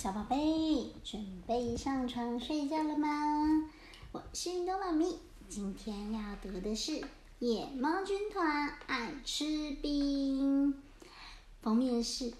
[0.00, 3.70] 小宝贝，准备上床睡觉了吗？
[4.12, 6.92] 我是运动妈咪，今天要读的是
[7.38, 9.44] 《野猫军团爱吃
[9.82, 10.72] 冰》，
[11.60, 12.32] 封面是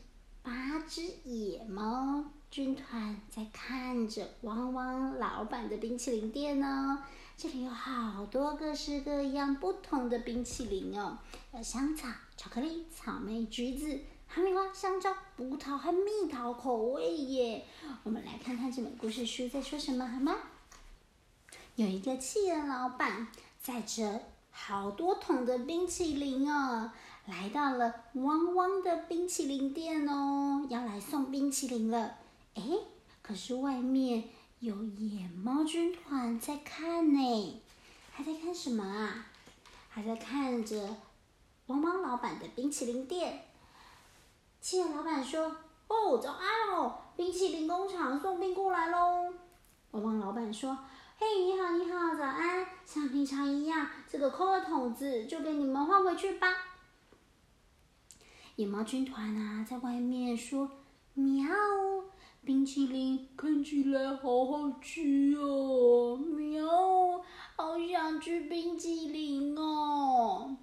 [0.43, 7.03] 八只野猫军团在看着汪汪老板的冰淇淋店哦。
[7.37, 11.19] 这里有好多各式各样不同的冰淇淋哦，
[11.53, 12.09] 有香草、
[12.39, 14.01] 巧克力、草莓、橘子。
[14.33, 17.67] 哈密瓜、香蕉、葡萄和蜜桃口味耶！
[18.05, 20.37] 我们来看看这本故事书在说什么好吗？
[21.75, 23.27] 有一个企鹅老板
[23.61, 24.23] 载着
[24.53, 26.93] 好多桶的冰淇淋哦，
[27.27, 32.17] 来到了汪汪的冰淇淋店哦，要来送冰淇淋了。
[32.55, 32.63] 哎，
[33.23, 34.29] 可是外面
[34.61, 37.61] 有野猫军团在看呢，
[38.13, 39.27] 还在看什么啊？
[39.89, 40.97] 还在看着
[41.67, 43.47] 汪汪老板的冰淇淋店。
[44.61, 45.57] 企鹅老板说
[45.89, 49.33] ：“哦，早安哦，冰淇淋工厂送冰过来喽。”
[49.93, 50.77] 汪汪老板说
[51.17, 56.47] ：“嘿，你好，你好，早安，像平常一样，这个空的桶子就给你们换回去吧。”
[58.57, 60.71] 野猫军团啊，在外面说
[61.15, 61.49] ：“喵，
[62.45, 66.67] 冰淇淋看起来好好吃哦，喵，
[67.57, 70.55] 好想吃冰淇淋哦。”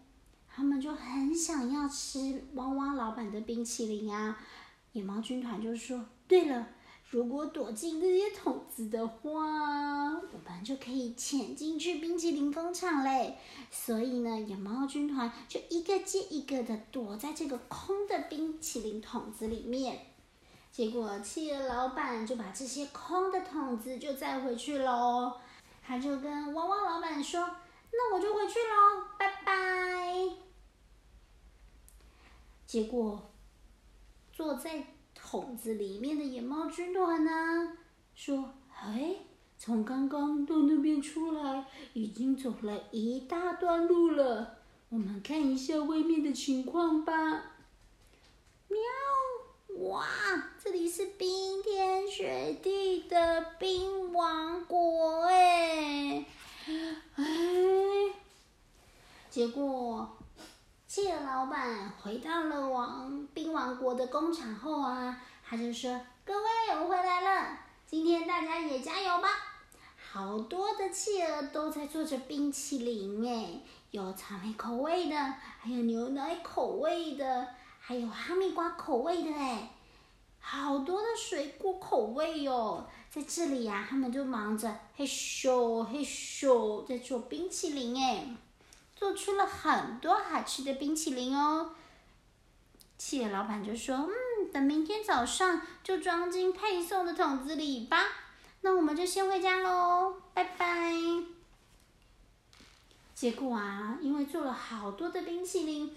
[0.58, 4.36] 他们就很想要吃汪汪老板的冰淇淋啊！
[4.92, 6.68] 野猫军团就说：“对了，
[7.12, 13.38] 如果躲进这些桶子的话，我们就可以潜进去冰淇淋工厂嘞。”
[13.70, 20.00] 所以呢，野猫军团就一个接一个的躲在这个空的冰淇淋桶子里面。
[20.72, 25.34] 结果，企鹅老板就把这些空的桶子就载回去喽。
[25.86, 27.48] 他就跟汪汪老板说
[27.94, 30.47] ：“那我就回去喽，拜拜。”
[32.68, 33.32] 结果，
[34.34, 37.78] 坐在桶子里面的野猫军团呢，
[38.14, 39.16] 说：“哎，
[39.58, 44.58] 从刚刚到那边出来，已经走了一大段路了。
[44.90, 47.14] 我们看一下外面的情况吧。”
[48.68, 48.78] 喵！
[49.88, 50.06] 哇，
[50.62, 56.26] 这里是冰天雪地的冰王国哎！
[57.16, 57.26] 哎，
[59.30, 60.18] 结果。
[60.98, 65.16] 企鹅老板回到了王冰王国的工厂后啊，
[65.48, 69.30] 他就说：“各位，我回来了，今天大家也加油吧！”
[70.12, 75.16] 好多的企鹅都在做着冰淇淋，哎，有草莓口味的，
[75.60, 77.48] 还有牛奶口味的，
[77.80, 79.70] 还有哈密瓜口味的，哎，
[80.40, 82.84] 好多的水果口味哟！
[83.12, 88.26] 在这里呀，他们就忙着嘿咻嘿咻在做冰淇淋，哎。
[88.98, 91.76] 做出了很多好吃的冰淇淋哦。
[92.98, 98.04] 企鹅老板就说：“嗯，等明天早上就装进配送的桶子里吧。
[98.62, 100.94] 那我们就先回家喽，拜拜。”
[103.14, 105.96] 结果啊，因为做了好多的冰淇淋，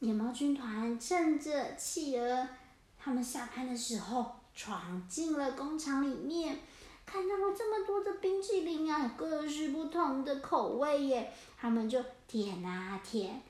[0.00, 2.48] 野猫军团趁着企鹅
[2.98, 6.60] 他们下班的时候，闯进了工厂里面。
[7.06, 13.42] 看到了这么多的冰淇淋啊，各式不同的口味耶，他们就舔啊舔，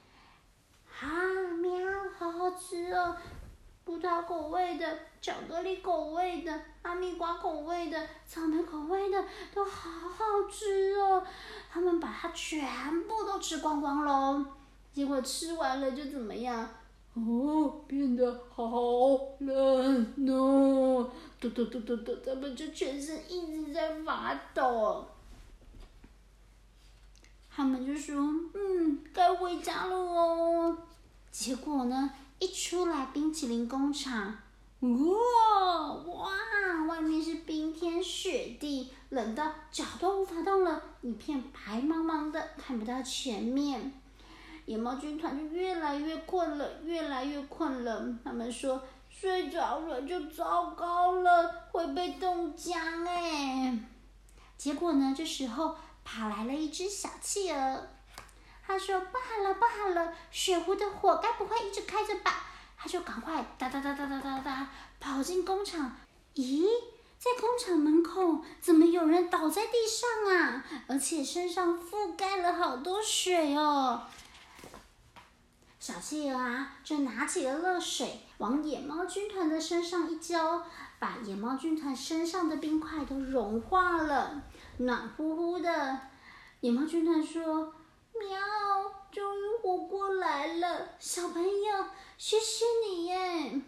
[1.01, 1.09] 啊
[1.61, 1.71] 喵，
[2.19, 3.17] 好好吃哦！
[3.85, 11.23] 葡萄口味的、巧克力口味的、哈密瓜口味的、草莓口味的，都好好吃哦。
[11.71, 14.45] 他们把它全部都吃光光喽，
[14.93, 16.67] 结果吃完了就怎么样？
[17.15, 18.67] 哦，变得好
[19.41, 20.84] 冷哦！
[21.49, 25.07] 抖抖抖抖抖，他们就全身一直在发抖。
[27.57, 28.17] 他们就说
[28.55, 30.77] ：“嗯，该回家了哦。”
[31.31, 34.37] 结果呢，一出来冰淇淋工厂，
[34.81, 36.31] 哇哇，
[36.89, 43.93] 外面是冰天雪地，冷到脚都无法动了，一片白茫茫的，看不到前面。
[44.67, 48.19] 野猫军团就越来越困了，越来越困了。
[48.25, 48.83] 他们说
[49.21, 53.79] 睡着了就糟糕了，会被冻僵哎。
[54.59, 57.89] 结果呢，这时候跑来了一只小企鹅，
[58.67, 62.45] 他说：“不好了，不好了，雪湖的火该不会一直开着吧？”
[62.77, 64.69] 他就赶快哒哒哒哒哒哒哒
[65.01, 65.97] 跑进工厂。
[66.35, 66.67] 咦，
[67.19, 70.65] 在工厂门口怎么有人倒在地上啊？
[70.89, 74.03] 而且身上覆盖了好多水哦。
[75.81, 80.63] 小企鹅啊，就拿起了热水，往野猫军团的身上一浇，
[80.99, 84.43] 把野猫军团身上的冰块都融化了，
[84.77, 85.99] 暖乎乎的。
[86.61, 87.73] 野猫军团说
[88.13, 88.39] ：“喵，
[89.11, 91.87] 终于活过来了，小朋友，
[92.19, 93.63] 谢谢你耶！”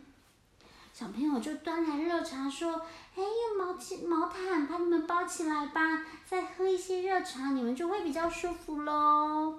[0.92, 2.82] 小朋友就端来热茶，说
[3.16, 9.58] ：“哎，用毛巾、毛毯把你们包起来吧，再喝一些热茶，你们就会比较舒服喽。”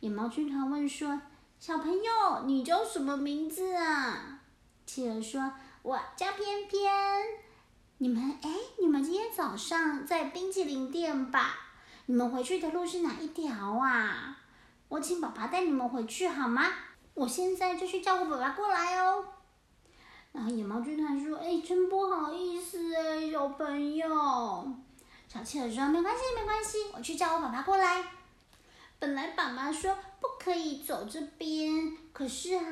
[0.00, 1.22] 野猫军团问说
[1.58, 4.34] ：“小朋友，你叫什么名字啊？”
[4.88, 5.52] 企鹅说
[5.82, 6.90] ：“我叫偏偏。”
[7.98, 8.48] 你们哎，
[8.78, 11.56] 你们今天早上在冰淇淋店吧？
[12.06, 14.38] 你们回去的路是哪一条啊？
[14.88, 16.64] 我请爸爸带你们回去好吗？
[17.12, 19.22] 我现在就去叫我爸爸过来哦。
[20.32, 24.08] 然后野猫军团说：“哎，真不好意思哎，小朋友。”
[25.28, 28.02] 小企鹅说：“没关系，没关系，我去叫我爸爸过来。”
[28.98, 32.62] 本来爸爸说不可以走这边，可是啊，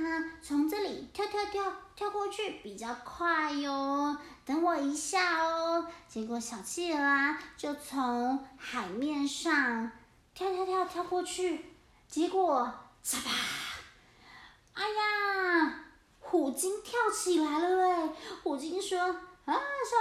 [0.43, 4.17] 从这里跳跳跳跳过去比较快哟。
[4.45, 5.87] 等我一下哦。
[6.09, 9.91] 结果小企鹅啊，就从海面上
[10.35, 11.65] 跳跳跳跳过去，
[12.09, 12.73] 结果
[13.05, 13.31] 嚓吧，
[14.75, 15.85] 哎呀，
[16.21, 18.13] 虎鲸跳起来了哎！
[18.43, 19.13] 虎鲸说：“啊，
[19.47, 19.53] 小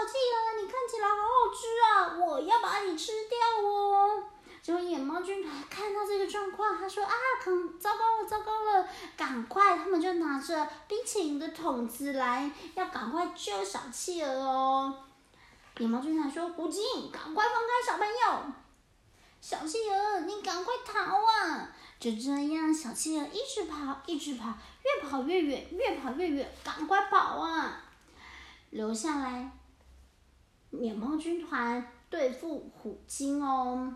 [0.05, 4.23] 企鹅，你看起来好好吃啊，我要把你吃掉哦。”
[4.65, 7.13] 结果野猫军团看到这个状况，他说：“啊，
[7.79, 15.03] 糟糕了，糟糕了，赶快！”他们就拿着冰淇淋的桶子来，要赶快救小企鹅哦。
[15.77, 16.81] 野猫军团说：“虎鲸，
[17.11, 18.53] 赶快放开小朋友！
[19.39, 21.69] 小企鹅，你赶快逃啊！”
[22.01, 24.51] 就这样，小企鹅一直跑，一直跑，
[24.81, 27.83] 越跑越远，越跑越远，赶快跑啊！
[28.71, 29.51] 留下来，
[30.71, 33.93] 野猫军团对付虎鲸哦。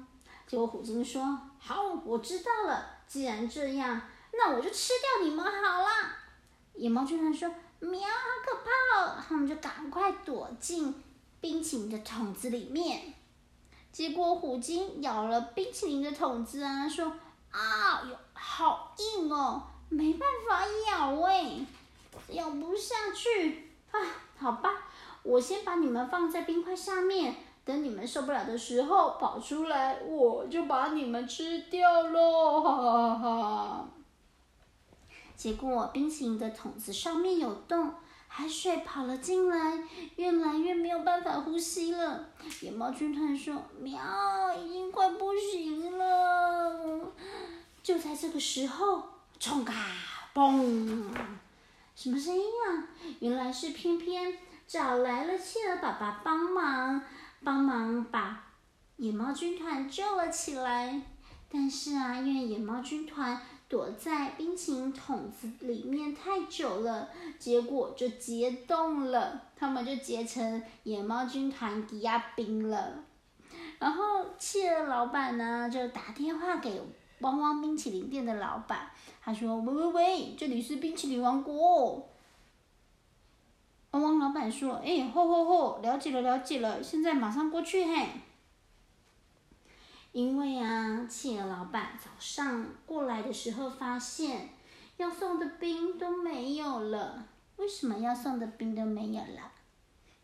[0.49, 2.83] 结果虎鲸说：“好，我知道了。
[3.07, 4.01] 既然这样，
[4.33, 5.87] 那我就吃掉你们好了。”
[6.73, 7.47] 野猫军团说
[7.79, 11.03] ：“喵，好可怕哦！”他们就赶快躲进
[11.39, 13.13] 冰淇淋的桶子里面。
[13.91, 17.13] 结果虎鲸咬了冰淇淋的桶子啊，说
[17.53, 21.63] ：“啊哟，好硬哦，没办法咬哎，
[22.29, 23.99] 咬不下去啊。
[24.35, 24.71] 好吧，
[25.21, 27.35] 我先把你们放在冰块下面。”
[27.69, 32.61] 等你们受不了的时候跑出来，我就把你们吃掉喽！
[32.61, 33.85] 哈哈哈。
[35.35, 37.93] 结果冰淇淋的桶子上面有洞，
[38.27, 39.83] 海水跑了进来，
[40.15, 42.25] 越来越没有办法呼吸了。
[42.61, 44.01] 野猫军团说：“喵，
[44.59, 47.13] 已经快不行了。”
[47.83, 49.03] 就在这个时候，
[49.39, 49.75] 冲嘎
[50.33, 51.13] 嘣，
[51.95, 52.89] 什么声音啊？
[53.19, 54.33] 原来是偏偏
[54.67, 57.03] 找来了企鹅爸爸帮忙。
[57.43, 58.43] 帮忙把
[58.97, 61.01] 野猫军团救了起来，
[61.51, 73.03] 但是啊，因为野猫军团躲在冰淇淋桶子里面太久了，结果就结冻了，他们就结成野猫军团抵押冰了。
[73.79, 76.81] 然后企鹅老板呢，就打电话给
[77.19, 78.91] 汪汪冰淇淋店的老板，
[79.23, 82.05] 他说：“喂喂喂，这里是冰淇淋王国。”
[83.91, 88.07] 汪汪老板说：“哎，好好好，了解了了解了，现在马上过去嘿。”
[90.11, 94.49] 因为啊，企鹅老板早上过来的时候发现，
[94.97, 97.25] 要送的冰都没有了。
[97.57, 99.51] 为什么要送的冰都没有了？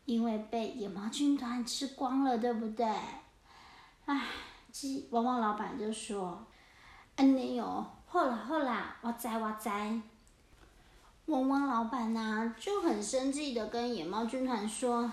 [0.06, 2.86] 因为被野猫军团吃光了，对不对？
[4.06, 4.28] 唉，
[4.72, 6.46] 鸡汪汪老板就说
[7.18, 9.70] ：“安尼哦，好啦好啦，我知我知。”
[11.27, 15.12] 汪汪老板呐就很生气的跟野猫军团说：“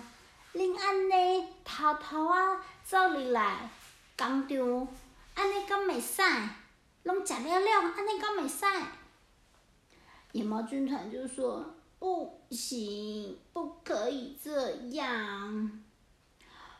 [0.52, 3.70] 恁安尼偷偷啊走入来
[4.18, 4.88] 工厂，
[5.34, 6.20] 安尼敢袂使？
[7.04, 8.66] 拢食了了，安尼敢袂使？”
[10.32, 11.64] 野猫军团就说
[11.98, 15.80] ：“不行，不可以这样。”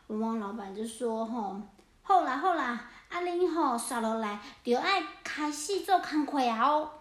[0.07, 1.59] 汪汪老板就说：“吼，
[2.03, 6.91] 好啦好啦，啊恁吼刷落来就爱开始做工课啊哦。”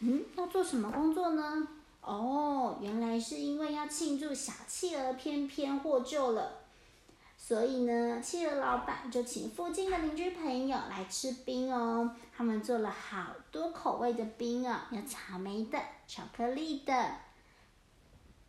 [0.00, 1.68] 嗯，要做什么工作呢？
[2.00, 6.52] 哦，原来是因为要庆祝小企鹅偏偏获救了，
[7.36, 12.10] 所以呢，企鹅老板就请附近的邻居朋友来吃冰哦。
[12.34, 15.78] 他们做了好多口味的冰哦，有草莓的、
[16.08, 16.94] 巧克力的、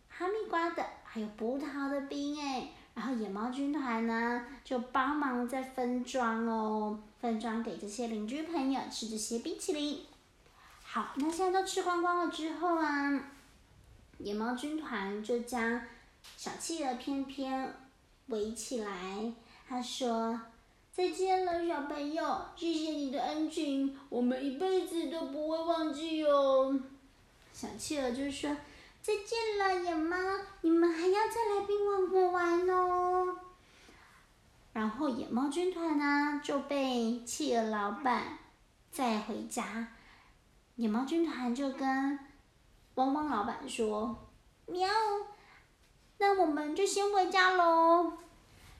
[0.08, 2.70] 哈密瓜的，还有葡萄的冰哎。
[2.94, 10.00] 然后野猫军团呢，就帮忙在分装哦，分装给这些邻居朋友吃这些冰淇淋。
[10.94, 13.24] 好，那现在都吃光光了之后啊，
[14.18, 15.82] 野猫军团就将
[16.36, 17.74] 小企鹅偏偏
[18.28, 19.32] 围起来。
[19.70, 20.42] 他说
[20.92, 26.78] ：“再见了，小朋友，谢谢你的恩情，我们一辈子都不会忘记哦。”
[27.54, 28.54] 小企鹅就说
[29.02, 30.18] ：“再见了，野猫，
[30.60, 33.38] 你们还要再来冰王国玩哦。”
[34.74, 38.40] 然后野猫军团呢就被企鹅老板
[38.92, 39.88] 载回家。
[40.76, 42.20] 野猫军团就跟
[42.96, 44.16] 汪汪老板说
[44.68, 44.88] ：“喵，
[46.18, 48.14] 那我们就先回家喽。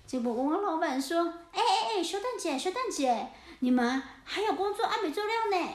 [0.06, 1.22] 结果汪汪老板说
[1.52, 3.30] ：“哎哎哎，修蛋姐，修蛋姐，
[3.60, 5.68] 你们还有工作还没做掉呢。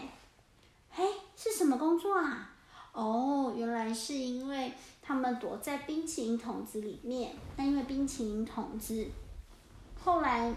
[0.95, 1.05] 哎，
[1.37, 2.51] 是什么工作啊？
[2.93, 7.35] 哦，原来是因为他们躲在冰淇淋桶子里面。
[7.57, 9.07] 那因为冰淇淋桶子
[10.03, 10.53] 后来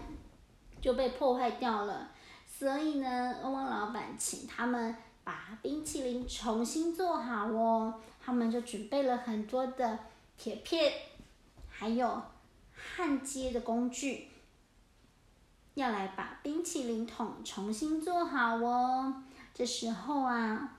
[0.80, 2.10] 就被破坏掉了，
[2.46, 8.00] 所以呢，汪汪老板请他们把冰淇淋重新做好哦。
[8.20, 9.98] 他们就准备了很多的
[10.36, 10.92] 铁片，
[11.68, 12.22] 还有。”
[12.96, 14.28] 焊接的工具，
[15.74, 19.22] 要来把冰淇淋桶重新做好哦。
[19.52, 20.78] 这时候啊，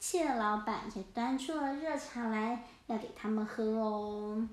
[0.00, 4.48] 蟹老板也端出了热茶来，要给他们喝哦。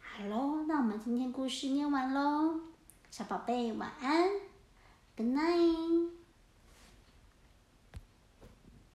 [0.00, 2.58] 好喽，那我们今天故事念完喽，
[3.12, 4.28] 小宝贝晚安
[5.16, 6.15] ，Good night。